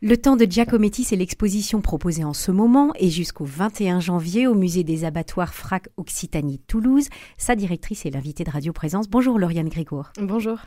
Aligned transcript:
Le 0.00 0.16
temps 0.16 0.36
de 0.36 0.44
Giacometti, 0.44 1.02
c'est 1.02 1.16
l'exposition 1.16 1.80
proposée 1.80 2.22
en 2.22 2.32
ce 2.32 2.52
moment 2.52 2.92
et 3.00 3.10
jusqu'au 3.10 3.44
21 3.44 3.98
janvier 3.98 4.46
au 4.46 4.54
musée 4.54 4.84
des 4.84 5.04
abattoirs 5.04 5.52
Frac 5.52 5.88
Occitanie 5.96 6.60
Toulouse. 6.68 7.08
Sa 7.36 7.56
directrice 7.56 8.06
est 8.06 8.10
l'invitée 8.10 8.44
de 8.44 8.50
Radio 8.52 8.72
Présence. 8.72 9.08
Bonjour 9.10 9.40
Lauriane 9.40 9.68
Grécourt. 9.68 10.12
Bonjour. 10.22 10.60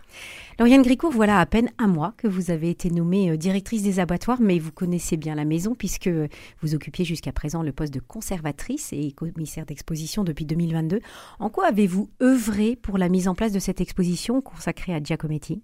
Lauriane 0.60 0.82
Grécourt, 0.82 1.14
voilà 1.14 1.40
à 1.40 1.46
peine 1.46 1.70
un 1.78 1.88
mois 1.88 2.14
que 2.18 2.28
vous 2.28 2.52
avez 2.52 2.70
été 2.70 2.90
nommée 2.90 3.32
euh, 3.32 3.38
directrice 3.38 3.84
des 3.84 4.02
abattoirs, 4.02 4.42
mais 4.42 4.60
vous 4.60 4.74
connaissez 4.74 5.16
bien 5.16 5.34
la 5.34 5.46
maison 5.46 5.76
puisque 5.76 6.10
vous 6.62 6.76
occupiez 6.76 7.06
jusqu'à 7.06 7.32
présent 7.32 7.64
le 7.64 7.72
poste 7.72 7.94
de 7.94 8.02
conservatrice 8.02 8.92
et 8.92 9.14
commissaire 9.14 9.66
d'exposition 9.66 10.26
depuis 10.26 10.44
2022. 10.44 11.00
En 11.40 11.50
quoi 11.50 11.68
avez-vous 11.68 12.10
œuvré 12.22 12.76
pour 12.76 12.98
la 12.98 13.08
mise 13.08 13.30
en 13.30 13.36
place 13.36 13.54
de 13.54 13.60
cette 13.60 13.80
exposition 13.80 14.42
consacrée 14.42 14.94
à 14.94 15.02
Giacometti? 15.02 15.62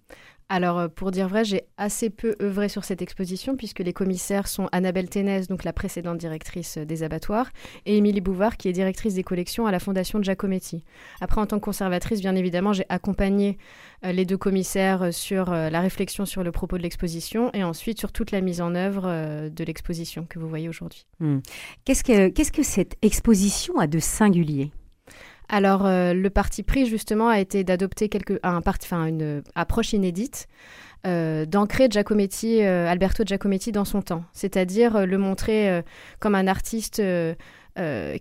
Alors, 0.50 0.80
euh, 0.80 0.88
pour 0.88 1.12
dire 1.12 1.28
vrai, 1.28 1.44
j'ai 1.44 1.64
assez 1.78 2.10
peu 2.10 2.36
œuvré 2.42 2.70
sur 2.70 2.86
cette 2.86 3.02
exposition 3.02 3.58
puisque 3.58 3.80
les 3.80 3.92
commissaires 3.92 4.48
sont 4.48 4.70
Annabelle 4.72 5.10
Ténès, 5.10 5.48
donc 5.48 5.64
la 5.66 5.74
précédente 5.74 6.18
directrice 6.18 6.78
euh, 6.78 6.86
des 6.86 7.04
abattoirs, 7.04 7.50
et 7.86 7.98
Émilie 7.98 8.22
Bouvard, 8.22 8.56
qui 8.56 8.70
est 8.70 8.74
directrice 8.74 9.14
des 9.14 9.24
collections 9.24 9.68
à 9.68 9.72
la 9.72 9.80
Fondation 9.80 10.22
Giacometti. 10.22 10.84
Après, 11.20 11.42
en 11.42 11.48
tant 11.48 11.60
que 11.60 11.66
conservatrice, 11.66 12.22
bien 12.22 12.36
évidemment, 12.36 12.72
j'ai 12.72 12.86
accompagné 12.88 13.58
euh, 14.06 14.14
les 14.14 14.26
deux 14.26 14.38
commissaires 14.38 15.14
sur 15.14 15.52
la 15.52 15.82
réflexion 15.82 16.26
sur 16.26 16.44
le 16.44 16.52
propos 16.52 16.78
de 16.78 16.84
l'exposition 16.84 17.52
et 17.54 17.64
ensuite 17.64 18.00
sur 18.00 18.12
toute 18.12 18.32
la 18.32 18.42
mise 18.42 18.62
en 18.62 18.76
œuvre 18.76 19.50
de 19.50 19.64
l'exposition 19.64 20.26
que 20.30 20.40
vous 20.40 20.48
voyez 20.48 20.70
aujourd'hui. 20.70 21.06
Hmm. 21.20 21.40
Qu'est-ce 21.86 22.04
que, 22.04 22.30
qu'est-ce 22.30 22.52
que 22.52 22.64
cette 22.64 22.96
exposition 23.02 23.80
a 23.80 23.88
de 23.88 24.00
singulier? 24.00 24.72
Alors, 25.50 25.86
euh, 25.86 26.14
le 26.14 26.30
parti 26.30 26.64
pris, 26.64 26.86
justement, 26.86 27.30
a 27.30 27.40
été 27.40 27.64
d'adopter 27.64 28.10
un 28.44 28.62
une 29.06 29.44
approche 29.56 29.94
inédite, 29.94 30.48
euh, 31.06 31.46
d'ancrer 31.46 31.88
euh, 32.66 32.88
Alberto 32.88 33.24
Giacometti 33.26 33.72
dans 33.72 33.86
son 33.86 34.02
temps, 34.02 34.26
c'est-à-dire 34.34 35.06
le 35.06 35.18
montrer 35.18 35.84
comme 36.20 36.36
un 36.36 36.48
artiste 36.48 37.02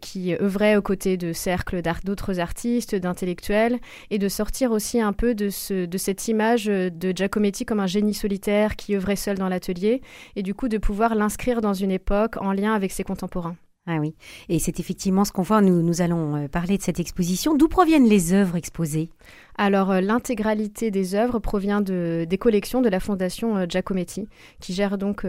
qui 0.02 0.34
œuvrait 0.34 0.77
aux 0.77 0.83
côtés 0.83 1.16
de 1.16 1.33
cercles 1.33 1.80
d'autres 2.05 2.38
artistes, 2.38 2.94
d'intellectuels, 2.94 3.80
et 4.11 4.18
de 4.18 4.28
sortir 4.28 4.70
aussi 4.70 5.00
un 5.00 5.12
peu 5.12 5.34
de, 5.34 5.48
de 5.86 5.98
cette 5.98 6.28
image 6.28 6.66
de 6.66 7.12
Giacometti 7.16 7.64
comme 7.64 7.80
un 7.80 7.86
génie 7.86 8.14
solitaire 8.14 8.77
qui 8.77 8.94
œuvrait 8.94 9.16
seul 9.16 9.38
dans 9.38 9.48
l'atelier, 9.48 10.00
et 10.36 10.42
du 10.42 10.55
coup 10.55 10.68
de 10.68 10.78
pouvoir 10.78 11.14
l'inscrire 11.14 11.61
dans 11.61 11.74
une 11.74 11.90
époque 11.90 12.36
en 12.36 12.52
lien 12.52 12.74
avec 12.74 12.92
ses 12.92 13.02
contemporains. 13.02 13.56
Ah 13.89 13.98
oui, 14.01 14.17
et 14.48 14.59
c'est 14.59 14.81
effectivement 14.81 15.25
ce 15.25 15.31
qu'on 15.31 15.42
voit. 15.42 15.62
Nous, 15.62 15.81
nous 15.81 16.01
allons 16.01 16.34
euh, 16.34 16.48
parler 16.48 16.77
de 16.77 16.83
cette 16.83 16.98
exposition. 16.98 17.56
D'où 17.56 17.69
proviennent 17.69 18.09
les 18.09 18.33
œuvres 18.33 18.56
exposées? 18.56 19.11
Alors, 19.56 19.92
euh, 19.92 20.01
l'intégralité 20.01 20.91
des 20.91 21.15
œuvres 21.15 21.39
provient 21.39 21.81
de, 21.81 22.27
des 22.29 22.39
collections 22.39 22.83
de 22.83 22.89
la 22.89 22.98
Fondation 22.98 23.57
euh, 23.57 23.67
Giacometti, 23.69 24.27
qui 24.61 24.75
gère 24.75 24.98
donc 24.98 25.25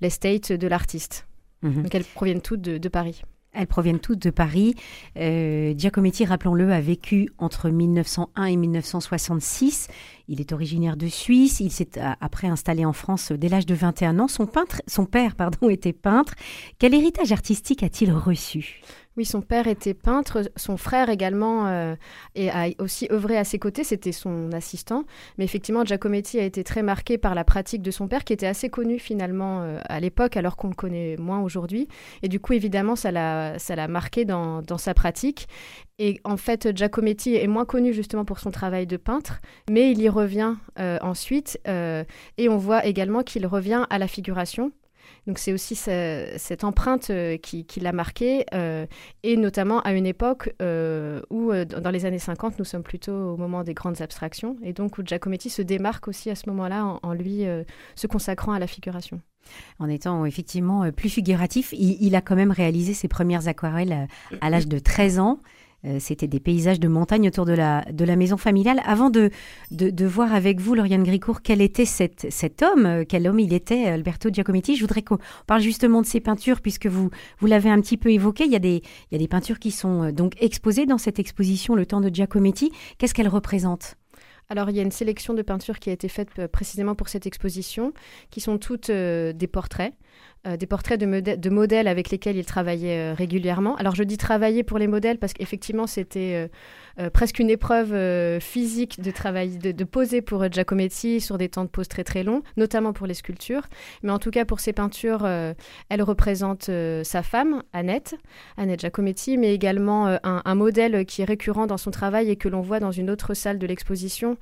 l'estate 0.00 0.52
de 0.52 0.66
l'artiste. 0.66 1.28
Mhm. 1.62 1.82
Donc, 1.82 1.94
elles 1.94 2.04
proviennent 2.04 2.42
toutes 2.42 2.60
de 2.60 2.88
Paris. 2.88 3.22
Elles 3.58 3.66
proviennent 3.66 3.98
toutes 3.98 4.22
de 4.22 4.30
Paris. 4.30 4.74
Euh, 5.16 5.74
Giacometti, 5.76 6.24
rappelons-le, 6.24 6.72
a 6.72 6.80
vécu 6.80 7.28
entre 7.38 7.70
1901 7.70 8.44
et 8.44 8.56
1966. 8.56 9.88
Il 10.28 10.40
est 10.40 10.52
originaire 10.52 10.96
de 10.96 11.08
Suisse. 11.08 11.58
Il 11.58 11.72
s'est 11.72 11.98
après 12.20 12.46
installé 12.46 12.84
en 12.84 12.92
France 12.92 13.32
dès 13.32 13.48
l'âge 13.48 13.66
de 13.66 13.74
21 13.74 14.20
ans. 14.20 14.28
Son, 14.28 14.46
peintre, 14.46 14.80
son 14.86 15.06
père 15.06 15.34
pardon, 15.34 15.68
était 15.70 15.92
peintre. 15.92 16.34
Quel 16.78 16.94
héritage 16.94 17.32
artistique 17.32 17.82
a-t-il 17.82 18.12
reçu? 18.12 18.80
Oui, 19.18 19.24
son 19.24 19.40
père 19.40 19.66
était 19.66 19.94
peintre, 19.94 20.48
son 20.54 20.76
frère 20.76 21.08
également 21.10 21.66
euh, 21.66 21.96
et 22.36 22.50
a 22.50 22.68
aussi 22.78 23.08
œuvré 23.10 23.36
à 23.36 23.42
ses 23.42 23.58
côtés, 23.58 23.82
c'était 23.82 24.12
son 24.12 24.52
assistant. 24.52 25.06
Mais 25.36 25.44
effectivement, 25.44 25.84
Giacometti 25.84 26.38
a 26.38 26.44
été 26.44 26.62
très 26.62 26.84
marqué 26.84 27.18
par 27.18 27.34
la 27.34 27.42
pratique 27.42 27.82
de 27.82 27.90
son 27.90 28.06
père, 28.06 28.22
qui 28.22 28.32
était 28.32 28.46
assez 28.46 28.68
connu 28.68 29.00
finalement 29.00 29.62
euh, 29.62 29.80
à 29.88 29.98
l'époque, 29.98 30.36
alors 30.36 30.56
qu'on 30.56 30.68
le 30.68 30.76
connaît 30.76 31.16
moins 31.16 31.40
aujourd'hui. 31.40 31.88
Et 32.22 32.28
du 32.28 32.38
coup, 32.38 32.52
évidemment, 32.52 32.94
ça 32.94 33.10
l'a 33.10 33.88
marqué 33.88 34.24
dans, 34.24 34.62
dans 34.62 34.78
sa 34.78 34.94
pratique. 34.94 35.48
Et 35.98 36.20
en 36.22 36.36
fait, 36.36 36.76
Giacometti 36.76 37.34
est 37.34 37.48
moins 37.48 37.64
connu 37.64 37.92
justement 37.92 38.24
pour 38.24 38.38
son 38.38 38.52
travail 38.52 38.86
de 38.86 38.96
peintre, 38.96 39.40
mais 39.68 39.90
il 39.90 40.00
y 40.00 40.08
revient 40.08 40.54
euh, 40.78 40.96
ensuite. 41.02 41.58
et 41.66 42.48
on 42.48 42.56
voit 42.56 42.86
également 42.86 43.24
qu'il 43.24 43.44
revient 43.48 43.84
à 43.90 43.98
la 43.98 44.06
figuration. 44.06 44.70
Donc 45.26 45.38
c'est 45.38 45.52
aussi 45.52 45.74
cette 45.74 46.64
empreinte 46.64 47.10
euh, 47.10 47.36
qui, 47.36 47.80
l'a 47.80 47.92
marqué, 47.92 48.46
euh, 48.54 48.86
et 49.22 49.36
notamment 49.36 49.80
à 49.82 49.92
une 49.92 50.06
époque 50.06 50.54
euh, 50.62 51.20
où, 51.30 51.52
dans 51.52 51.90
les 51.90 52.06
années 52.06 52.18
50, 52.18 52.58
nous 52.58 52.64
sommes 52.64 52.82
plutôt 52.82 53.12
au 53.12 53.36
moment 53.36 53.62
des 53.62 53.74
grandes 53.74 54.00
abstractions, 54.00 54.56
et 54.62 54.72
donc 54.72 54.98
où 54.98 55.02
Giacometti 55.04 55.50
se 55.50 55.62
démarque 55.62 56.08
aussi 56.08 56.30
à 56.30 56.34
ce 56.34 56.48
moment-là 56.48 56.98
en, 57.02 57.12
lui 57.12 57.44
se 57.94 58.06
consacrant 58.06 58.52
à 58.52 58.58
la 58.58 58.66
figuration. 58.66 59.20
En 59.78 59.88
étant 59.88 60.24
effectivement 60.24 60.90
plus 60.92 61.08
figuratif, 61.08 61.72
il, 61.72 61.96
il, 62.02 62.14
a 62.16 62.20
quand 62.20 62.36
même 62.36 62.50
réalisé 62.50 62.94
ses 62.94 63.08
premières 63.08 63.48
aquarelles 63.48 64.08
à 64.40 64.50
l'âge 64.50 64.68
de 64.68 64.78
13 64.78 65.18
ans. 65.18 65.40
Euh, 65.84 65.98
c'était 66.00 66.26
des 66.26 66.40
paysages 66.40 66.80
de 66.80 66.88
montagne 66.88 67.28
autour 67.28 67.44
de 67.44 67.52
la, 67.52 67.84
de 67.92 68.04
la 68.04 68.16
maison 68.16 68.36
familiale. 68.36 68.80
Avant 68.84 69.10
de, 69.10 69.30
de, 69.70 70.06
voir 70.06 70.34
avec 70.34 70.58
vous, 70.58 70.74
Lauriane 70.74 71.04
Gricourt, 71.04 71.40
quel 71.40 71.60
était 71.60 71.84
cet, 71.84 72.26
cet 72.30 72.62
homme, 72.62 72.84
euh, 72.84 73.04
quel 73.08 73.28
homme 73.28 73.38
il 73.38 73.52
était, 73.52 73.84
Alberto 73.84 74.28
Giacometti, 74.28 74.74
je 74.74 74.80
voudrais 74.80 75.02
qu'on 75.02 75.18
parle 75.46 75.60
justement 75.60 76.02
de 76.02 76.06
ses 76.06 76.20
peintures, 76.20 76.60
puisque 76.60 76.86
vous, 76.86 77.10
vous 77.38 77.46
l'avez 77.46 77.70
un 77.70 77.80
petit 77.80 77.96
peu 77.96 78.10
évoqué. 78.10 78.44
Il 78.44 78.50
y, 78.50 78.56
a 78.56 78.60
des, 78.60 78.82
il 79.10 79.12
y 79.12 79.14
a 79.14 79.18
des 79.18 79.28
peintures 79.28 79.60
qui 79.60 79.70
sont 79.70 80.02
euh, 80.02 80.12
donc 80.12 80.34
exposées 80.40 80.84
dans 80.84 80.98
cette 80.98 81.20
exposition, 81.20 81.76
Le 81.76 81.86
temps 81.86 82.00
de 82.00 82.12
Giacometti. 82.12 82.72
Qu'est-ce 82.98 83.14
qu'elles 83.14 83.28
représentent 83.28 83.94
alors, 84.50 84.70
il 84.70 84.76
y 84.76 84.80
a 84.80 84.82
une 84.82 84.90
sélection 84.90 85.34
de 85.34 85.42
peintures 85.42 85.78
qui 85.78 85.90
a 85.90 85.92
été 85.92 86.08
faite 86.08 86.46
précisément 86.46 86.94
pour 86.94 87.10
cette 87.10 87.26
exposition, 87.26 87.92
qui 88.30 88.40
sont 88.40 88.56
toutes 88.56 88.90
des 88.90 89.46
portraits. 89.46 89.92
Euh, 90.46 90.56
des 90.56 90.66
portraits 90.66 91.00
de, 91.00 91.50
modèles 91.50 91.88
avec 91.88 92.10
lesquels 92.10 92.36
il 92.36 92.44
travaillait 92.44 93.10
euh, 93.10 93.14
régulièrement. 93.14 93.74
Alors 93.74 93.96
je 93.96 94.04
dis 94.04 94.16
travailler 94.16 94.62
pour 94.62 94.78
les 94.78 94.86
modèles 94.86 95.18
parce 95.18 95.32
qu'effectivement 95.32 95.88
c'était 95.88 96.48
euh, 97.00 97.10
presque 97.10 97.40
une 97.40 97.50
épreuve 97.50 98.38
physique 98.40 99.00
de 99.00 99.10
travailler, 99.10 99.56
de, 99.56 99.84
poser 99.84 100.22
pour 100.22 100.50
Giacometti 100.50 101.20
sur 101.20 101.38
des 101.38 101.48
temps 101.48 101.64
de 101.64 101.68
pose 101.68 101.88
très 101.88 102.04
très 102.04 102.22
longs, 102.22 102.42
notamment 102.56 102.92
pour 102.92 103.08
les 103.08 103.14
sculptures. 103.14 103.62
Mais 104.04 104.12
en 104.12 104.20
tout 104.20 104.30
cas 104.30 104.44
pour 104.44 104.60
ses 104.60 104.72
peintures, 104.72 105.26
elle 105.26 106.02
représente 106.02 106.70
sa 107.04 107.22
femme, 107.22 107.62
Annette, 107.72 108.16
Annette 108.56 108.80
Giacometti, 108.80 109.38
mais 109.38 109.54
également 109.54 110.08
un, 110.08 110.42
un, 110.44 110.54
modèle 110.56 111.06
qui 111.06 111.22
est 111.22 111.24
récurrent 111.24 111.68
dans 111.68 111.76
son 111.76 111.92
travail 111.92 112.30
et 112.30 112.36
que 112.36 112.48
l'on 112.48 112.60
voit 112.60 112.80
dans 112.80 112.90
une 112.90 113.10
autre 113.10 113.34
salle 113.34 113.58
de 113.58 113.66
l'exposition, 113.66 114.36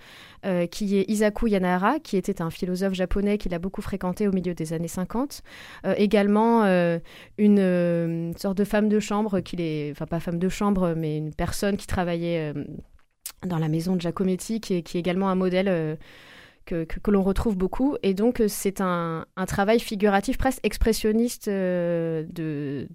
qui 0.71 0.97
est 0.97 1.11
Isaku 1.11 1.49
Yanahara, 1.49 1.99
qui 1.99 2.17
était 2.17 2.41
un 2.41 2.51
philosophe 2.51 2.95
japonais 2.95 3.37
qu'il 3.37 3.53
a 3.53 3.59
beaucoup 3.59 3.83
fréquenté 3.83 4.29
au 4.29 4.33
milieu 4.33 4.55
des 4.55 4.73
années 4.73 4.89
50. 4.89 5.43
Euh, 5.87 5.95
également 5.97 6.65
euh, 6.65 6.99
une, 7.39 7.59
euh, 7.61 8.33
sorte 8.37 8.59
de 8.59 8.65
femme 8.65 8.89
de 8.89 8.99
chambre, 8.99 9.41
qui 9.41 9.57
est, 9.59 9.91
enfin 9.93 10.07
pas 10.07 10.21
femme 10.21 10.39
de 10.39 10.49
chambre, 10.49 10.95
mais 10.97 11.17
une 11.17 11.35
personne 11.35 11.77
qui 11.77 11.87
travaillait 11.87 12.53
dans 13.47 13.59
la 13.59 13.69
maison 13.69 13.95
de 13.95 14.01
Giacometti, 14.01 14.61
qui 14.61 14.75
est, 14.75 14.83
qui 14.83 14.97
est 14.97 15.01
également 15.01 15.29
un 15.29 15.35
modèle 15.35 15.99
que, 16.65 16.85
que, 16.85 17.11
l'on 17.11 17.23
retrouve 17.23 17.57
beaucoup. 17.57 17.97
Et 18.03 18.15
donc, 18.15 18.43
c'est 18.49 18.81
un, 18.81 19.25
un, 19.37 19.47
travail 19.47 19.79
figuratif, 19.79 20.39
presque 20.39 20.59
expressionniste 20.65 21.49
de, 21.49 22.27
de, 22.33 22.89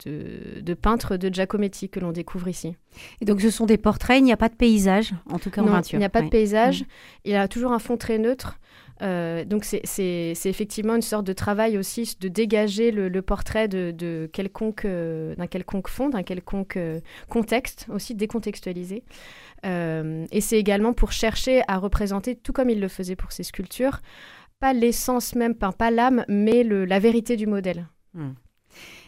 de, 0.62 0.74
peintre 0.74 1.16
de 1.16 1.34
Giacometti 1.34 1.88
que 1.90 2.00
l'on 2.00 2.12
découvre 2.12 2.50
ici. 2.50 2.76
Et 3.22 3.26
donc, 3.26 3.40
ce 3.40 3.50
sont 3.50 3.66
des 3.66 3.78
portraits, 3.78 4.20
il 4.20 4.24
n'y 4.24 4.34
a 4.34 4.38
pas 4.38 4.50
de 4.50 4.56
paysage, 4.56 5.14
en 5.30 5.40
tout 5.40 5.50
cas 5.50 5.62
en 5.62 5.68
peinture. 5.68 5.96
Il 5.98 6.00
n'y 6.00 6.06
a 6.06 6.10
pas 6.10 6.22
de 6.22 6.30
paysage, 6.30 6.82
mm. 6.82 6.86
il 7.26 7.36
a 7.36 7.48
toujours 7.48 7.72
un 7.72 7.80
fond 7.80 7.96
très 7.96 8.18
neutre. 8.18 8.60
Euh, 9.02 9.46
donc 9.46 9.64
c'est 9.64 10.34
effectivement 10.46 10.96
une 10.96 11.02
sorte 11.02 11.26
de 11.26 11.34
travail 11.34 11.78
aussi 11.78 12.16
de 12.20 12.28
dégager 12.28 12.92
le, 12.92 13.22
portrait 13.22 13.68
de, 13.68 14.30
quelconque 14.32 14.86
euh, 14.86 15.36
d'un 15.36 15.48
quelconque 15.48 15.88
fond, 15.88 16.10
d'un 16.10 16.24
quelconque 16.24 16.78
euh, 16.78 17.00
contexte 17.28 17.88
aussi 17.90 18.14
décontextualisé. 18.16 19.04
et 19.64 20.42
c'est 20.42 20.60
également 20.60 20.94
pour 20.94 21.12
chercher 21.12 21.64
à 21.68 21.78
représenter, 21.78 22.36
tout 22.36 22.54
comme 22.54 22.70
il 22.70 22.80
le 22.80 22.88
faisait 22.88 23.16
pour 23.16 23.32
ses 23.32 23.44
sculptures, 23.44 24.02
pas 24.60 24.74
l'essence 24.74 25.34
même, 25.36 25.56
pas, 25.56 25.92
l'âme, 25.92 26.24
mais 26.28 26.64
la 26.64 27.00
vérité 27.00 27.36
du 27.36 27.48
modèle. 27.48 27.88
Hmm. 28.14 28.34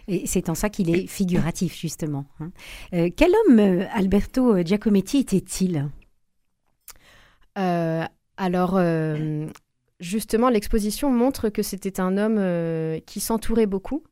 Et 0.07 0.27
c'est 0.27 0.50
en 0.50 0.56
ça 0.56 0.69
qu'il 0.69 0.94
est 0.94 1.07
figuratif, 1.19 1.79
justement. 1.79 2.25
Hein. 2.39 2.51
quel 3.15 3.31
homme 3.47 3.85
Alberto 3.94 4.62
Giacometti 4.63 5.19
était-il? 5.19 5.89
Alors, 7.56 8.79
justement, 10.03 10.50
l'exposition 10.50 11.09
montre 11.09 11.50
que 11.50 11.63
c'était 11.63 12.00
un 12.00 12.17
homme 12.17 12.38
euh, 12.38 13.00
qui 13.05 13.19
s'entourait 13.19 13.65
beaucoup, 13.65 14.03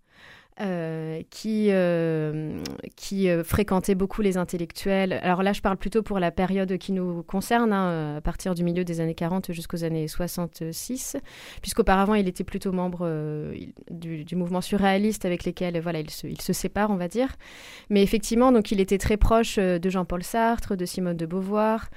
euh, 0.60 1.22
qui, 1.30 1.68
euh, 1.72 2.62
qui 2.96 3.28
fréquentait 3.44 3.96
beaucoup 3.96 4.22
les 4.22 4.38
intellectuels. 4.38 5.14
Alors 5.24 5.44
là, 5.44 5.54
je 5.54 5.62
parle 5.62 5.78
plutôt 5.78 6.04
pour 6.04 6.20
la 6.20 6.32
période 6.32 6.78
qui 6.78 6.92
nous 6.92 7.24
concerne, 7.24 7.74
hein, 7.74 8.18
à 8.18 8.22
partir 8.22 8.54
du 8.54 8.64
milieu 8.64 8.84
des 8.84 9.02
années 9.02 9.16
40 9.16 9.52
jusqu'aux 9.52 9.84
années 9.84 10.08
66, 10.08 11.18
puisqu'auparavant, 11.62 12.14
il 12.14 12.28
était 12.28 12.44
plutôt 12.44 12.72
membre 12.72 13.54
du, 13.90 14.36
mouvement 14.36 14.62
surréaliste 14.62 15.26
avec 15.26 15.44
lesquels 15.44 15.80
voilà, 15.80 16.00
il, 16.00 16.10
se, 16.10 16.28
il 16.28 16.42
se 16.42 16.54
sépare, 16.54 16.92
on 16.92 16.98
va 16.98 17.08
dire. 17.08 17.36
Mais 17.90 18.04
effectivement, 18.04 18.52
donc, 18.52 18.72
il 18.72 18.80
était 18.80 18.98
très 18.98 19.18
proche 19.18 19.58
de 19.58 19.90
Jean-Paul 19.90 20.24
Sartre, 20.24 20.76
de 20.76 20.86
Simone 20.86 21.18
de 21.18 21.26
Beauvoir. 21.26 21.90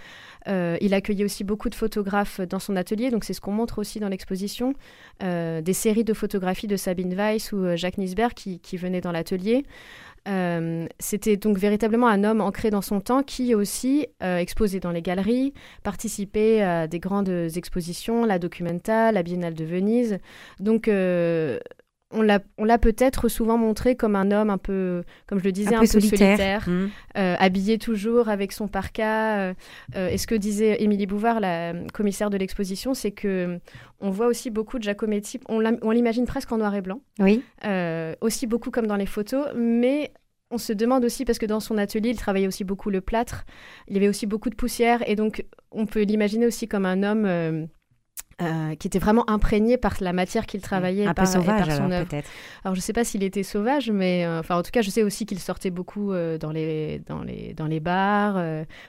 Il 0.47 0.95
accueillait 0.95 1.25
aussi 1.25 1.45
beaucoup 1.45 1.69
de 1.69 1.75
photographes 1.75 2.41
dans 2.41 2.59
son 2.59 2.77
atelier, 2.77 3.11
donc 3.11 3.25
c'est 3.25 3.33
ce 3.35 3.41
qu'on 3.41 3.53
montre 3.53 3.79
aussi 3.79 4.01
dans 4.01 4.09
l'exposition, 4.09 4.75
des 5.21 5.73
séries 5.73 6.05
de 6.05 6.13
photographies 6.13 6.67
de 6.67 6.77
Sabine 6.77 7.15
Weiss 7.15 7.53
ou 7.53 7.77
Jacques 7.77 7.99
Nisberg 7.99 8.35
qui, 8.35 8.77
venaient 8.77 9.01
dans 9.01 9.13
l'atelier. 9.13 9.65
Euh, 10.27 10.87
c'était 10.99 11.37
donc 11.37 11.59
véritablement 11.59 12.09
un 12.09 12.25
homme 12.25 12.41
ancré 12.41 12.71
dans 12.71 12.81
son 12.81 13.01
temps 13.01 13.23
qui 13.23 13.55
aussi 13.55 14.07
euh, 14.23 14.39
exposait 14.39 14.81
dans 14.81 14.91
les 14.91 15.03
galeries, 15.03 15.53
participait 15.83 16.63
à 16.63 16.87
des 16.87 16.99
grandes 16.99 17.29
expositions, 17.29 18.25
la 18.25 18.39
Documenta, 18.39 19.13
la 19.13 19.23
Biennale 19.23 19.55
de 19.55 19.65
Venise. 19.65 20.19
Donc 20.61 20.89
euh, 20.89 21.59
on 22.11 22.23
l'a 22.23 22.79
peut-être 22.79 23.29
souvent 23.29 23.59
montré 23.59 23.97
comme 23.97 24.15
un 24.15 24.31
homme 24.31 24.51
un 24.51 24.59
peu, 24.59 25.03
comme 25.27 25.39
je 25.41 25.45
le 25.45 25.53
disais, 25.53 25.75
un, 25.75 25.81
peu, 25.81 25.87
solitaire, 25.87 26.69
mmh. 26.69 26.91
habillé 27.15 27.79
toujours 27.79 28.29
avec 28.29 28.53
son 28.53 28.69
parka. 28.69 29.55
et 29.95 30.19
ce 30.19 30.27
que 30.27 30.35
disait 30.35 30.83
Émilie 30.83 31.07
Bouvard, 31.07 31.41
la 31.41 31.73
commissaire 31.93 32.31
de 32.31 32.37
l'exposition, 32.37 32.95
c'est 32.95 33.11
que 33.11 33.59
on 34.01 34.11
voit 34.11 34.27
aussi 34.27 34.51
beaucoup 34.51 34.79
de 34.79 34.85
Giacometti. 34.85 35.41
On 35.49 35.91
l'imagine 35.91 36.27
presque 36.27 36.53
en 36.53 36.59
noir 36.59 36.75
et 36.75 36.83
blanc. 36.83 37.01
Oui. 37.19 37.43
aussi 38.21 38.47
beaucoup 38.47 38.71
comme 38.71 38.87
dans 38.87 38.97
les 38.97 39.07
photos, 39.07 39.47
mais 39.57 40.13
on 40.51 40.59
se 40.59 40.73
demande 40.73 41.05
aussi, 41.05 41.25
parce 41.25 41.39
que 41.39 41.47
dans 41.47 41.61
son 41.61 41.79
atelier, 41.79 42.11
il 42.11 42.17
travaillait 42.17 42.47
aussi 42.47 42.65
beaucoup 42.65 42.91
le 42.91 43.01
plâtre, 43.01 43.45
il 43.89 43.95
y 43.95 43.97
avait 43.97 44.09
aussi 44.09 44.27
beaucoup 44.27 44.51
de 44.51 44.55
poussière, 44.55 45.03
et 45.09 45.17
donc 45.17 45.45
on 45.73 45.87
peut 45.87 46.03
l'imaginer 46.03 46.47
aussi 46.47 46.69
comme 46.69 46.87
un 46.87 47.03
homme 47.03 47.69
euh, 48.43 48.75
qui 48.75 48.89
était 48.89 48.99
vraiment 48.99 49.29
imprégné 49.31 49.77
par 49.77 49.95
la 50.01 50.13
matière 50.13 50.47
qu'il 50.47 50.61
travaillait 50.61 51.07
un 51.07 51.15
par, 51.15 51.25
peu 51.25 51.31
sauvage, 51.31 51.67
son 51.67 51.85
alors, 51.85 51.93
œuvre. 51.93 52.09
Alors 52.65 52.75
je 52.75 52.81
ne 52.81 52.83
sais 52.83 52.93
pas 52.93 53.05
s'il 53.05 53.23
était 53.23 53.45
sauvage, 53.45 53.93
mais 53.93 54.27
euh, 54.27 54.41
enfin 54.41 54.57
en 54.57 54.63
tout 54.65 54.73
cas 54.73 54.83
je 54.83 54.91
sais 54.91 55.05
aussi 55.05 55.25
qu'il 55.25 55.39
sortait 55.39 55.71
beaucoup 55.71 56.11
euh, 56.11 56.37
dans 56.37 56.51
les 56.51 57.01
dans 57.07 57.23
les 57.23 57.55
dans 57.55 57.67
les 57.67 57.79
bars, 57.79 58.35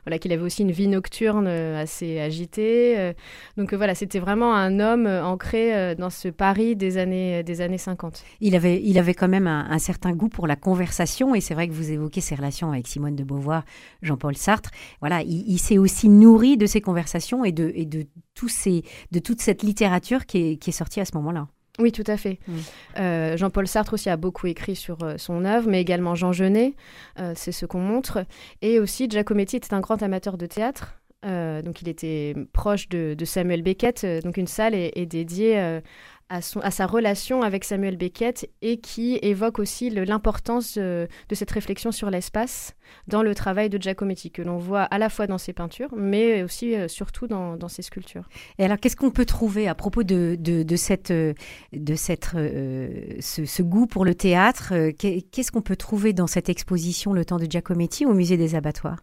voilà 0.03 0.17
qu'il 0.19 0.33
avait 0.33 0.41
aussi 0.41 0.63
une 0.63 0.71
vie 0.71 0.87
nocturne 0.87 1.45
assez 1.45 2.19
agitée. 2.19 3.13
donc 3.55 3.75
voilà 3.75 3.93
c'était 3.93 4.17
vraiment 4.17 4.55
un 4.55 4.79
homme 4.79 5.05
ancré 5.05 5.95
dans 5.95 6.09
ce 6.09 6.29
Paris 6.29 6.75
des 6.75 6.97
années 6.97 7.43
des 7.43 7.61
années 7.61 7.77
50. 7.77 8.23
Il 8.41 8.55
avait 8.55 8.81
il 8.83 8.97
avait 8.97 9.13
quand 9.13 9.27
même 9.27 9.47
un, 9.47 9.77
certain 9.77 10.13
goût 10.13 10.29
pour 10.29 10.47
la 10.47 10.55
conversation 10.55 11.35
et 11.35 11.41
c'est 11.41 11.53
vrai 11.53 11.67
que 11.67 11.73
vous 11.73 11.91
évoquez 11.91 12.21
ses 12.21 12.33
relations 12.33 12.71
avec 12.71 12.87
Simone 12.87 13.15
de 13.15 13.23
Beauvoir, 13.23 13.63
Jean-Paul 14.01 14.35
Sartre. 14.35 14.71
Voilà 15.01 15.21
il, 15.21 15.43
il 15.47 15.59
s'est 15.59 15.77
aussi 15.77 16.09
nourri 16.09 16.57
de 16.57 16.65
ces 16.65 16.81
conversations 16.81 17.45
et 17.45 17.51
de 17.51 17.71
et 17.75 17.85
de 17.85 18.07
tous 18.33 18.49
ces 18.49 18.83
de 19.11 19.19
tout 19.19 19.34
toute 19.35 19.43
cette 19.43 19.63
littérature 19.63 20.25
qui 20.25 20.37
est, 20.37 20.55
qui 20.55 20.69
est 20.69 20.73
sortie 20.73 21.01
à 21.01 21.05
ce 21.05 21.11
moment-là. 21.15 21.47
Oui, 21.77 21.91
tout 21.91 22.05
à 22.07 22.15
fait. 22.15 22.39
Mm. 22.47 22.53
Euh, 22.99 23.37
Jean-Paul 23.37 23.67
Sartre 23.67 23.93
aussi 23.93 24.09
a 24.09 24.15
beaucoup 24.15 24.47
écrit 24.47 24.77
sur 24.77 25.03
euh, 25.03 25.15
son 25.17 25.43
œuvre, 25.43 25.69
mais 25.69 25.81
également 25.81 26.15
Jean 26.15 26.31
Genet, 26.31 26.73
euh, 27.19 27.33
c'est 27.35 27.51
ce 27.51 27.65
qu'on 27.65 27.81
montre. 27.81 28.25
Et 28.61 28.79
aussi, 28.79 29.09
Giacometti 29.09 29.57
était 29.57 29.73
un 29.73 29.81
grand 29.81 30.01
amateur 30.01 30.37
de 30.37 30.45
théâtre. 30.45 30.95
donc, 31.23 31.81
il 31.81 31.89
était 31.89 32.33
proche 32.53 32.87
de, 32.87 33.25
Samuel 33.25 33.61
Beckett. 33.61 34.05
donc, 34.23 34.37
une 34.37 34.47
salle 34.47 34.73
est, 34.73 34.91
est 34.95 35.05
dédiée 35.05 35.81
à, 36.29 36.41
son, 36.41 36.59
à, 36.61 36.71
sa 36.71 36.87
relation 36.87 37.43
avec 37.43 37.63
Samuel 37.63 37.97
Beckett 37.97 38.49
et 38.61 38.79
qui 38.79 39.19
évoque 39.21 39.59
aussi 39.59 39.89
l'importance 39.89 40.77
de, 40.77 41.07
cette 41.31 41.51
réflexion 41.51 41.91
sur 41.91 42.09
l'espace 42.09 42.75
dans 43.07 43.21
le 43.21 43.35
travail 43.35 43.69
de 43.69 43.77
Giacometti, 43.77 44.31
que 44.31 44.41
l'on 44.41 44.57
voit 44.57 44.83
à 44.83 44.97
la 44.97 45.09
fois 45.09 45.27
dans 45.27 45.37
ses 45.37 45.53
peintures, 45.53 45.93
mais 45.95 46.43
aussi 46.43 46.75
euh, 46.75 46.87
surtout 46.87 47.27
dans, 47.27 47.67
ses 47.67 47.81
sculptures. 47.81 48.27
Et 48.57 48.65
alors, 48.65 48.79
qu'est-ce 48.79 48.95
qu'on 48.95 49.11
peut 49.11 49.25
trouver 49.25 49.67
à 49.67 49.75
propos 49.75 50.03
de, 50.03 50.35
de, 50.39 50.75
cette, 50.75 51.11
de 51.11 51.95
cette, 51.95 52.31
euh, 52.35 53.15
ce, 53.19 53.61
goût 53.61 53.87
pour 53.87 54.05
le 54.05 54.15
théâtre 54.15 54.73
Qu'est-ce 54.97 55.51
qu'on 55.51 55.61
peut 55.61 55.75
trouver 55.75 56.13
dans 56.13 56.27
cette 56.27 56.49
exposition 56.49 57.13
Le 57.13 57.25
temps 57.25 57.37
de 57.37 57.45
Giacometti 57.45 58.05
au 58.05 58.13
musée 58.13 58.37
des 58.37 58.55
abattoirs? 58.55 58.99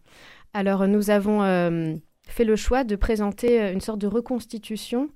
Alors, 0.54 0.86
nous 0.86 1.10
avons 1.10 1.42
euh, 1.42 1.94
fait 2.28 2.44
le 2.44 2.56
choix 2.56 2.84
de 2.84 2.96
présenter 2.96 3.72
une 3.72 3.80
sorte 3.80 4.00
de 4.00 4.06
reconstitution 4.06 5.08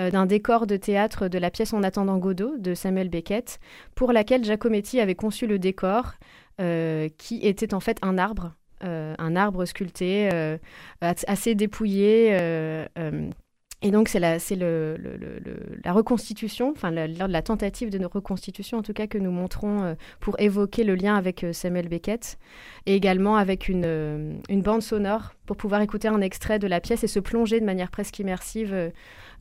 euh, 0.00 0.10
d'un 0.10 0.26
décor 0.26 0.66
de 0.66 0.76
théâtre 0.76 1.28
de 1.28 1.38
la 1.38 1.50
pièce 1.50 1.72
En 1.72 1.84
attendant 1.84 2.18
Godot 2.18 2.58
de 2.58 2.74
Samuel 2.74 3.08
Beckett, 3.08 3.60
pour 3.94 4.12
laquelle 4.12 4.42
Giacometti 4.42 4.98
avait 4.98 5.14
conçu 5.14 5.46
le 5.46 5.60
décor, 5.60 6.14
euh, 6.60 7.08
qui 7.16 7.46
était 7.46 7.74
en 7.74 7.80
fait 7.80 7.98
un 8.02 8.18
arbre, 8.18 8.54
euh, 8.82 9.14
un 9.18 9.36
arbre 9.36 9.64
sculpté, 9.66 10.28
assez 11.00 11.54
dépouillé. 11.54 12.32
et 13.82 13.90
donc, 13.92 14.08
c'est 14.08 14.18
la, 14.18 14.38
le, 14.50 14.96
la 15.84 15.92
reconstitution, 15.92 16.72
enfin, 16.74 16.90
la, 16.90 17.06
la, 17.06 17.42
tentative 17.42 17.90
de 17.90 18.04
reconstitution, 18.04 18.78
en 18.78 18.82
tout 18.82 18.94
cas, 18.94 19.06
que 19.06 19.18
nous 19.18 19.30
montrons 19.30 19.94
pour 20.18 20.40
évoquer 20.40 20.82
le 20.82 20.96
lien 20.96 21.14
avec 21.14 21.46
Samuel 21.52 21.88
Beckett, 21.88 22.36
et 22.86 22.96
également 22.96 23.36
avec 23.36 23.68
une, 23.68 24.40
une, 24.48 24.62
bande 24.62 24.82
sonore 24.82 25.34
pour 25.46 25.56
pouvoir 25.56 25.80
écouter 25.80 26.08
un 26.08 26.20
extrait 26.20 26.58
de 26.58 26.66
la 26.66 26.80
pièce 26.80 27.04
et 27.04 27.08
se 27.08 27.20
plonger 27.20 27.60
de 27.60 27.66
manière 27.66 27.90
presque 27.90 28.18
immersive 28.18 28.92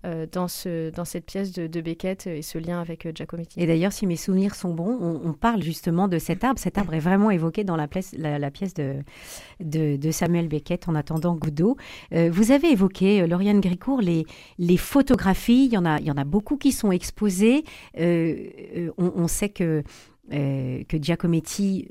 euh, 0.05 0.25
dans, 0.29 0.49
ce, 0.49 0.89
dans 0.89 1.05
cette 1.05 1.25
pièce 1.25 1.53
de, 1.53 1.81
Beckett 1.81 2.27
et 2.27 2.41
ce 2.41 2.57
lien 2.57 2.81
avec 2.81 3.05
euh, 3.05 3.13
Giacometti. 3.15 3.57
Et 3.57 3.65
d'ailleurs, 3.65 3.93
si 3.93 4.05
mes 4.05 4.17
souvenirs 4.17 4.53
sont 4.53 4.73
bons, 4.73 5.21
on, 5.23 5.31
parle 5.31 5.63
justement 5.63 6.09
de 6.09 6.19
cet 6.19 6.43
arbre. 6.43 6.59
Cet 6.59 6.77
arbre 6.77 6.93
est 6.93 6.99
vraiment 6.99 7.31
évoqué 7.31 7.63
dans 7.63 7.77
la, 7.77 7.87
pièce, 7.87 8.13
de, 8.13 10.11
Samuel 10.11 10.49
Beckett 10.49 10.89
en 10.89 10.95
attendant 10.95 11.35
Goudot. 11.35 11.77
Euh, 12.11 12.29
vous 12.29 12.51
avez 12.51 12.71
évoqué, 12.71 13.25
Lauriane 13.25 13.61
Gricourt, 13.61 14.01
les, 14.01 14.25
les 14.59 14.77
photographies. 14.77 15.67
Il 15.67 15.73
y, 15.73 15.77
en 15.77 15.85
a, 15.85 15.99
il 16.01 16.05
y 16.05 16.11
en 16.11 16.17
a 16.17 16.25
beaucoup 16.25 16.57
qui 16.57 16.73
sont 16.73 16.91
exposées. 16.91 17.63
on, 17.95 19.27
sait 19.29 19.49
que, 19.49 19.83
que 20.33 20.97
Giacometti 20.97 21.87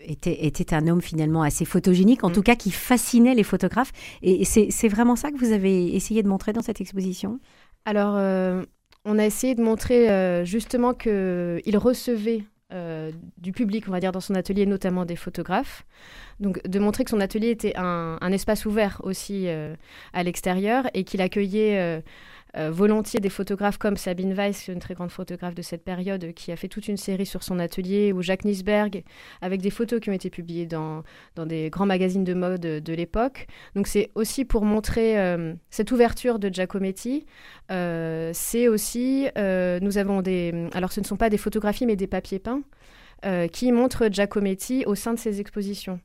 était, 0.00 0.46
était, 0.46 0.74
un 0.74 0.86
homme 0.88 1.00
finalement 1.00 1.42
assez 1.42 1.64
photogénique, 1.64 2.24
en 2.24 2.30
mm. 2.30 2.32
tout 2.32 2.42
cas 2.42 2.56
qui 2.56 2.70
fascinait 2.70 3.34
les 3.34 3.42
photographes. 3.42 3.92
Et 4.22 4.44
c'est 4.44 4.88
vraiment 4.88 5.16
ça 5.16 5.30
que 5.30 5.38
vous 5.38 5.52
avez 5.52 5.94
essayé 5.94 6.22
de 6.22 6.28
montrer 6.28 6.52
dans 6.52 6.62
cette 6.62 6.80
exposition? 6.80 7.40
Alors, 7.84 8.14
euh, 8.16 8.64
on 9.04 9.18
a 9.18 9.26
essayé 9.26 9.54
de 9.54 9.62
montrer 9.62 10.10
euh, 10.10 10.44
justement 10.44 10.94
qu'il 10.94 11.78
recevait 11.78 12.44
euh, 12.72 13.12
du 13.38 13.52
public, 13.52 13.84
on 13.88 13.90
va 13.90 14.00
dire, 14.00 14.12
dans 14.12 14.20
son 14.20 14.34
atelier, 14.34 14.66
notamment 14.66 15.04
des 15.04 15.16
photographes. 15.16 15.84
Donc, 16.40 16.66
de 16.66 16.78
montrer 16.78 17.04
que 17.04 17.10
son 17.10 17.20
atelier 17.20 17.50
était 17.50 17.74
un, 17.76 18.18
un 18.20 18.32
espace 18.32 18.66
ouvert 18.66 19.00
aussi 19.04 19.46
à 20.12 20.22
l'extérieur 20.22 20.88
et 20.94 21.04
qu'il 21.04 21.20
accueillait 21.20 21.78
euh, 21.78 22.00
volontiers 22.56 23.20
des 23.20 23.30
photographes 23.30 23.78
comme 23.78 23.96
Sabine 23.96 24.32
Weiss, 24.32 24.68
une 24.68 24.78
très 24.78 24.94
grande 24.94 25.10
photographe 25.10 25.54
de 25.54 25.62
cette 25.62 25.82
période, 25.82 26.32
qui 26.34 26.52
a 26.52 26.56
fait 26.56 26.68
toute 26.68 26.88
une 26.88 26.96
série 26.96 27.26
sur 27.26 27.42
son 27.42 27.58
atelier, 27.58 28.12
ou 28.12 28.22
Jacques 28.22 28.44
Nisberg, 28.44 29.02
avec 29.40 29.60
des 29.60 29.70
photos 29.70 30.00
qui 30.00 30.10
ont 30.10 30.12
été 30.12 30.30
publiées 30.30 30.66
dans, 30.66 31.02
dans 31.34 31.46
des 31.46 31.70
grands 31.70 31.86
magazines 31.86 32.24
de 32.24 32.34
mode 32.34 32.60
de, 32.60 32.94
l'époque. 32.94 33.46
Donc 33.74 33.88
c'est 33.88 34.10
aussi 34.14 34.44
pour 34.44 34.64
montrer 34.64 35.18
euh, 35.18 35.54
cette 35.70 35.90
ouverture 35.90 36.38
de 36.38 36.48
Giacometti. 36.48 37.26
Euh, 37.72 38.30
c'est 38.32 38.68
aussi, 38.68 39.26
nous 39.36 39.98
avons 39.98 40.22
des... 40.22 40.68
Alors 40.74 40.92
ce 40.92 41.00
ne 41.00 41.04
sont 41.04 41.16
pas 41.16 41.30
des 41.30 41.38
photographies, 41.38 41.86
mais 41.86 41.96
des 41.96 42.06
papiers 42.06 42.38
peints, 42.38 42.62
qui 43.52 43.72
montrent 43.72 44.08
Giacometti 44.08 44.84
au 44.86 44.94
sein 44.94 45.14
de 45.14 45.18
ses 45.18 45.40
expositions. 45.40 45.98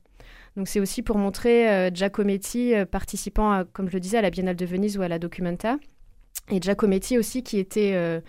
Donc 0.56 0.68
c'est 0.68 0.80
aussi 0.80 1.02
pour 1.02 1.16
montrer 1.16 1.90
Giacometti 1.94 2.74
participant, 2.90 3.62
comme 3.72 3.88
je 3.88 3.94
le 3.94 4.00
disais, 4.00 4.18
à 4.18 4.22
la 4.22 4.30
Biennale 4.30 4.56
de 4.56 4.66
Venise 4.66 4.98
ou 4.98 5.02
à 5.02 5.08
la 5.08 5.18
Documenta 5.18 5.76
et 6.50 6.60
Giacometti 6.60 7.18
aussi 7.18 7.42
qui 7.42 7.58
était 7.58 8.22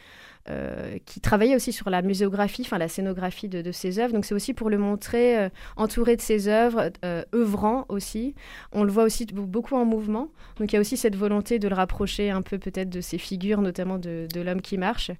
euh, 0.49 0.97
qui 1.05 1.21
travaillait 1.21 1.55
aussi 1.55 1.71
sur 1.71 1.91
la 1.91 2.01
muséographie, 2.01 2.63
enfin 2.65 2.79
la 2.79 2.87
scénographie 2.87 3.47
de, 3.47 3.71
ses 3.71 3.99
œuvres. 3.99 4.13
Donc 4.13 4.25
c'est 4.25 4.33
aussi 4.33 4.55
pour 4.55 4.71
le 4.71 4.79
montrer 4.79 5.37
euh, 5.37 5.49
entouré 5.75 6.15
de 6.15 6.21
ses 6.21 6.47
œuvres, 6.47 6.89
euh, 7.05 7.23
œuvrant 7.35 7.85
aussi. 7.89 8.33
On 8.71 8.83
le 8.83 8.91
voit 8.91 9.03
aussi 9.03 9.27
beaucoup 9.27 9.75
en 9.75 9.85
mouvement. 9.85 10.29
Donc 10.57 10.71
il 10.71 10.75
y 10.75 10.77
a 10.77 10.81
aussi 10.81 10.97
cette 10.97 11.15
volonté 11.15 11.59
de 11.59 11.67
le 11.67 11.75
rapprocher 11.75 12.31
un 12.31 12.41
peu 12.41 12.57
peut-être 12.57 12.89
de 12.89 13.01
ses 13.01 13.19
figures, 13.19 13.61
notamment 13.61 13.99
de, 13.99 14.27
l'homme 14.35 14.61
qui 14.61 14.77
marche. 14.77 15.11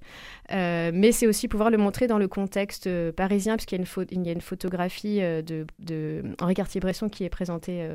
mais 0.50 1.12
c'est 1.12 1.28
aussi 1.28 1.46
pouvoir 1.46 1.70
le 1.70 1.78
montrer 1.78 2.08
dans 2.08 2.18
le 2.18 2.26
contexte 2.26 2.88
parisien, 3.12 3.56
puisqu'il 3.56 3.76
y, 3.76 4.28
a 4.28 4.32
une, 4.32 4.40
photographie 4.40 5.20
de, 5.20 6.22
Henri 6.40 6.54
Cartier-Bresson 6.54 7.08
qui 7.08 7.24
est 7.24 7.30
présentée 7.30 7.88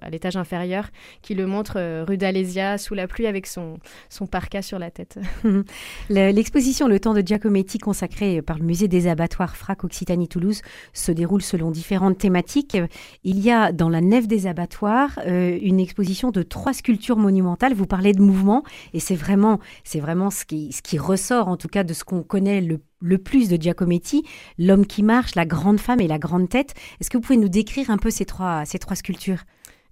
à 0.00 0.10
l'étage 0.10 0.36
inférieur, 0.36 0.90
qui 1.22 1.34
le 1.34 1.46
montre 1.46 2.04
rue 2.04 2.16
d'Alésia 2.16 2.78
sous 2.78 2.94
la 2.94 3.06
pluie 3.06 3.26
avec 3.26 3.46
son, 3.46 3.78
son 4.08 4.26
parka 4.26 4.62
sur 4.62 4.78
la 4.78 4.90
tête. 4.90 5.18
L'exposition 6.32 6.88
Le 6.88 6.98
temps 6.98 7.12
de 7.12 7.20
Giacometti 7.20 7.76
consacrée 7.76 8.40
par 8.40 8.58
le 8.58 8.64
musée 8.64 8.88
des 8.88 9.06
abattoirs 9.06 9.54
FRAC 9.54 9.84
Occitanie-Toulouse 9.84 10.62
se 10.94 11.12
déroule 11.12 11.42
selon 11.42 11.70
différentes 11.70 12.16
thématiques. 12.16 12.78
Il 13.22 13.38
y 13.38 13.50
a 13.50 13.70
dans 13.70 13.90
la 13.90 14.00
nef 14.00 14.26
des 14.26 14.46
abattoirs 14.46 15.20
euh, 15.26 15.58
une 15.60 15.78
exposition 15.78 16.30
de 16.30 16.42
trois 16.42 16.72
sculptures 16.72 17.18
monumentales. 17.18 17.74
Vous 17.74 17.84
parlez 17.84 18.14
de 18.14 18.22
mouvement 18.22 18.62
et 18.94 18.98
c'est 18.98 19.14
vraiment, 19.14 19.60
c'est 19.84 20.00
vraiment 20.00 20.30
ce 20.30 20.46
qui, 20.46 20.98
ressort 20.98 21.48
en 21.48 21.58
tout 21.58 21.68
cas 21.68 21.84
de 21.84 21.92
ce 21.92 22.02
qu'on 22.02 22.22
connaît 22.22 22.62
le 22.62 22.80
le 23.04 23.18
plus 23.18 23.48
de 23.48 23.60
Giacometti, 23.60 24.22
l'homme 24.58 24.86
qui 24.86 25.02
marche, 25.02 25.34
la 25.34 25.44
grande 25.44 25.80
femme 25.80 26.00
et 26.00 26.06
la 26.06 26.20
grande 26.20 26.48
tête. 26.48 26.72
Est-ce 27.00 27.10
que 27.10 27.16
vous 27.16 27.22
pouvez 27.22 27.36
nous 27.36 27.48
décrire 27.48 27.90
un 27.90 27.98
peu 27.98 28.10
ces 28.10 28.24
trois, 28.24 28.64
ces 28.64 28.78
trois 28.78 28.94
sculptures? 28.94 29.42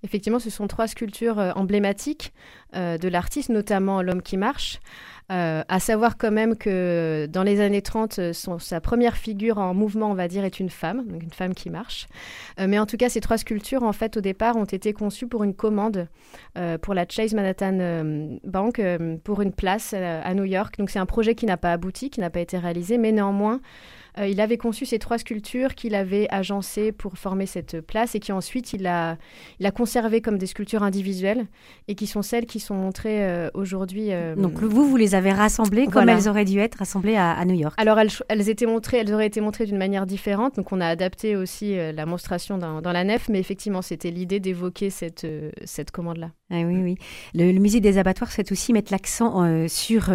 Effectivement, 0.03 0.39
ce 0.39 0.51
sont 0.51 0.67
trois 0.67 0.87
sculptures 0.87 1.39
euh, 1.39 1.53
emblématiques 1.55 2.33
euh, 2.75 2.97
de 2.97 3.09
l'artiste, 3.09 3.51
notamment 3.51 4.03
l'homme 4.03 4.23
qui 4.23 4.37
marche. 4.37 4.81
Euh, 5.31 5.63
à 5.69 5.79
savoir 5.79 6.17
quand 6.19 6.33
même 6.33 6.57
que 6.57 7.29
dans 7.31 7.45
les 7.45 7.61
années 7.61 7.83
30, 7.83 8.33
son, 8.33 8.59
sa 8.59 8.81
première 8.81 9.17
figure 9.17 9.59
en 9.59 9.75
mouvement, 9.75 10.11
on 10.11 10.15
va 10.15 10.27
dire, 10.27 10.45
est 10.45 10.59
une 10.59 10.71
femme, 10.71 11.07
donc 11.07 11.23
une 11.23 11.31
femme 11.31 11.55
qui 11.55 11.71
marche. 11.71 12.09
Mais 12.59 12.81
en 12.81 12.87
tout 12.87 12.97
cas, 12.97 13.09
ces 13.09 13.21
trois 13.21 13.39
sculptures, 13.39 13.85
en 13.85 13.93
fait, 13.93 14.17
au 14.17 14.21
départ, 14.21 14.57
ont 14.57 14.65
été 14.65 14.93
conçues 14.93 15.29
pour 15.29 15.45
une 15.45 15.55
commande 15.55 16.09
pour 16.83 16.95
la 16.95 17.05
Chase 17.09 17.33
Manhattan 17.33 18.39
Bank, 18.43 18.83
pour 19.23 19.41
une 19.41 19.53
place 19.53 19.95
à 19.95 20.35
New 20.35 20.47
York. 20.47 20.77
Donc 20.79 20.91
c'est 20.91 20.99
un 20.99 21.07
projet 21.07 21.37
qui 21.37 21.47
n'a 21.47 21.57
pas 21.57 21.71
abouti, 21.71 22.11
qui 22.11 22.19
n'a 22.19 22.31
pas 22.31 22.41
été 22.41 22.59
réalisé, 22.59 22.99
mais 22.99 23.13
néanmoins, 23.13 23.61
euh, 24.19 24.27
il 24.27 24.41
avait 24.41 24.57
conçu 24.57 24.87
ces 24.87 24.99
trois 24.99 25.19
sculptures 25.19 25.75
qu'il 25.75 25.95
avait 25.95 26.27
agencées 26.31 26.93
pour 26.93 27.19
former 27.19 27.47
cette 27.47 27.81
place 27.81 28.15
et 28.15 28.21
qui 28.21 28.33
ensuite 28.33 28.73
il 28.73 28.87
a, 28.87 29.17
il 29.59 29.67
a 29.67 29.71
conservé 29.71 30.21
comme 30.21 30.39
des 30.39 30.47
sculptures 30.47 30.83
individuelles 30.83 31.47
et 31.89 31.95
qui 31.95 32.07
sont 32.07 32.23
celles 32.23 32.47
qui 32.47 32.61
sont 32.61 32.75
montrées 32.75 33.25
euh, 33.25 33.51
aujourd'hui. 33.55 34.13
Euh, 34.13 34.35
Donc 34.37 34.61
vous, 34.61 34.89
vous 34.89 34.97
les 34.97 35.15
avez 35.15 35.33
rassemblées 35.33 35.87
comme 35.87 36.09
elles 36.09 36.29
auraient 36.29 36.45
dû 36.45 36.59
être 36.59 36.77
rassemblées 36.77 37.17
à, 37.17 37.45
New 37.45 37.55
York. 37.55 37.75
Alors 37.79 37.99
elles, 37.99 38.11
elles, 38.29 38.49
étaient 38.49 38.67
montrées, 38.67 38.99
elles 38.99 39.13
auraient 39.13 39.27
été 39.27 39.41
montrées 39.41 39.67
d'une 39.67 39.79
manière 39.79 40.07
différente. 40.07 40.57
Donc 40.57 40.73
on 40.73 40.81
a 40.81 40.87
adapté 40.87 41.37
aussi 41.37 41.77
la 41.77 42.07
monstration 42.07 42.59
dans, 42.59 42.81
dans, 42.81 42.93
la 42.93 43.05
nef, 43.05 43.29
mais 43.29 43.39
effectivement 43.39 43.83
c'était 43.83 44.11
l'idée 44.11 44.41
d'évoquer 44.41 44.91
cette, 44.91 45.27
cette 45.65 45.91
commande-là. 45.91 46.31
Ah 46.51 46.63
oui, 46.63 46.83
oui. 46.83 46.97
Le, 47.35 47.53
musée 47.59 47.81
des 47.81 47.99
abattoirs 47.99 48.31
c'est 48.33 48.51
aussi 48.53 48.73
mettre 48.73 48.93
l'accent 48.93 49.69
sur, 49.69 50.11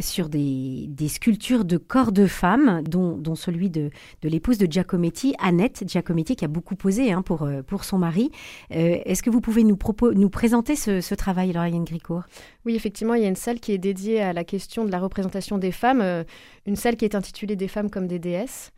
sur 0.00 0.28
des, 0.28 0.86
des, 0.88 1.08
sculptures 1.08 1.64
de 1.64 1.76
corps 1.78 2.12
de 2.12 2.26
dont, 2.84 3.34
celui 3.34 3.70
de, 3.70 3.90
l'épouse 4.22 4.58
de 4.58 4.70
Giacometti, 4.70 5.34
Annette 5.38 5.84
Giacometti, 5.86 6.36
qui 6.36 6.44
a 6.44 6.48
beaucoup 6.48 6.74
posé 6.74 7.12
hein, 7.12 7.22
pour, 7.22 7.42
euh, 7.42 7.62
pour 7.62 7.84
son 7.84 7.98
mari. 7.98 8.30
Euh, 8.72 8.98
est-ce 9.04 9.22
que 9.22 9.30
vous 9.30 9.40
pouvez 9.40 9.64
nous, 9.64 9.76
présenter 9.76 10.76
ce, 10.76 11.14
travail, 11.14 11.52
Lauriane 11.52 11.84
Gricourt 11.84 12.24
Oui, 12.64 12.74
effectivement, 12.74 13.14
il 13.14 13.22
y 13.22 13.24
a 13.24 13.28
une 13.28 13.36
salle 13.36 13.60
qui 13.60 13.72
est 13.72 13.78
dédiée 13.78 14.20
à 14.20 14.32
la 14.32 14.44
question 14.44 14.84
de 14.84 14.90
la 14.90 14.98
représentation 14.98 15.58
des 15.58 15.72
femmes, 15.72 16.00
euh, 16.00 16.24
une 16.66 16.76
salle 16.76 16.96
qui 16.96 17.04
est 17.04 17.14
intitulée 17.14 17.56
Des 17.56 17.68
femmes 17.68 17.90
comme 17.90 18.06
des 18.06 18.18
déesses, 18.18 18.72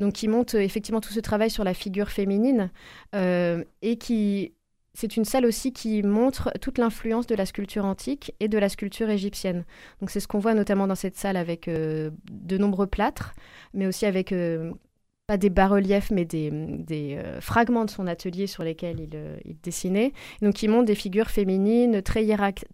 donc 0.00 0.14
qui 0.14 0.28
montre 0.28 0.56
effectivement 0.56 1.00
tout 1.00 1.12
ce 1.12 1.20
travail 1.20 1.50
sur 1.50 1.64
la 1.64 1.74
figure 1.74 2.10
féminine 2.10 2.70
et 3.14 3.96
qui 3.98 4.52
c'est 4.94 5.16
une 5.16 5.24
salle 5.24 5.46
aussi 5.46 5.72
qui 5.72 6.02
montre 6.02 6.52
toute 6.60 6.78
l'influence 6.78 7.26
de 7.26 7.34
la 7.34 7.46
sculpture 7.46 7.84
antique 7.84 8.34
et 8.40 8.48
de 8.48 8.58
la 8.58 8.68
sculpture 8.68 9.08
égyptienne. 9.08 9.64
Donc 10.00 10.10
c'est 10.10 10.20
ce 10.20 10.28
qu'on 10.28 10.38
voit 10.38 10.54
notamment 10.54 10.86
dans 10.86 10.94
cette 10.94 11.16
salle 11.16 11.36
avec 11.36 11.68
euh, 11.68 12.10
de 12.30 12.58
nombreux 12.58 12.86
plâtres, 12.86 13.34
mais 13.72 13.86
aussi 13.86 14.06
avec 14.06 14.32
euh, 14.32 14.72
pas 15.30 15.36
des 15.36 15.48
bas-reliefs, 15.48 16.10
mais 16.10 16.24
des, 16.24 16.50
des 16.50 17.16
euh, 17.16 17.40
fragments 17.40 17.84
de 17.84 17.90
son 17.90 18.08
atelier 18.08 18.48
sur 18.48 18.64
lesquels 18.64 18.98
il, 18.98 19.10
euh, 19.14 19.36
il, 19.44 19.54
dessinait. 19.62 20.12
Donc, 20.42 20.60
il 20.64 20.68
montre 20.68 20.86
des 20.86 20.96
figures 20.96 21.30
féminines 21.30 22.02
très, 22.02 22.26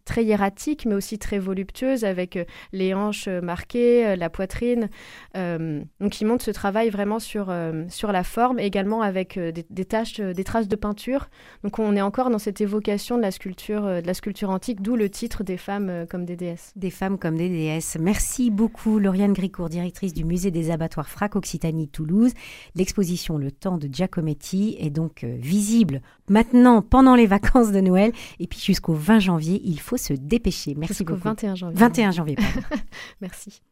très 0.06 0.24
hiératiques, 0.24 0.86
mais 0.86 0.94
aussi 0.94 1.18
très 1.18 1.38
voluptueuses, 1.38 2.06
avec 2.06 2.36
euh, 2.36 2.46
les 2.72 2.94
hanches 2.94 3.28
marquées, 3.28 4.16
la 4.16 4.30
poitrine. 4.30 4.88
donc, 5.34 6.20
il 6.22 6.24
montre 6.24 6.42
ce 6.42 6.50
travail 6.50 6.88
vraiment 6.88 7.18
sur, 7.18 7.54
sur 7.88 8.10
la 8.10 8.24
forme, 8.24 8.58
également 8.58 9.02
avec 9.02 9.38
des, 9.38 9.66
des, 9.68 9.84
taches, 9.84 10.18
des 10.18 10.44
traces 10.44 10.68
de 10.68 10.76
peinture. 10.76 11.28
Donc, 11.62 11.78
on 11.78 11.94
est 11.94 12.00
encore 12.00 12.30
dans 12.30 12.38
cette 12.38 12.62
évocation 12.62 13.18
de 13.18 13.22
la 13.22 13.32
sculpture, 13.32 13.82
de 13.82 14.06
la 14.06 14.14
sculpture 14.14 14.48
antique, 14.48 14.80
d'où 14.80 14.96
le 14.96 15.10
titre 15.10 15.44
des 15.44 15.58
femmes 15.58 16.06
comme 16.08 16.24
des 16.24 16.36
déesses. 16.36 16.72
Des 16.74 16.90
femmes 16.90 17.18
comme 17.18 17.36
des 17.36 17.50
déesses. 17.50 17.98
Merci 18.00 18.50
beaucoup, 18.50 18.98
Lauriane 18.98 19.34
Gricourt, 19.34 19.68
directrice 19.68 20.14
du 20.14 20.24
musée 20.24 20.50
des 20.50 20.70
abattoirs 20.70 21.10
Frac 21.10 21.36
Occitanie 21.36 21.88
Toulouse. 21.88 22.32
L'exposition 22.74 23.38
Le 23.38 23.50
Temps 23.50 23.78
de 23.78 23.88
Giacometti 23.90 24.76
est 24.78 24.90
donc 24.90 25.24
euh, 25.24 25.36
visible 25.38 26.02
maintenant 26.28 26.82
pendant 26.82 27.14
les 27.14 27.26
vacances 27.26 27.72
de 27.72 27.80
Noël 27.80 28.12
et 28.40 28.46
puis 28.46 28.60
jusqu'au 28.60 28.94
20 28.94 29.18
janvier. 29.20 29.60
Il 29.64 29.80
faut 29.80 29.96
se 29.96 30.12
dépêcher. 30.12 30.74
Merci 30.76 31.04
beaucoup. 31.04 31.16
Jusqu'au 31.16 31.28
21 31.30 31.54
janvier. 31.54 31.78
21 31.78 32.10
janvier, 32.10 32.36
Merci. 33.20 33.62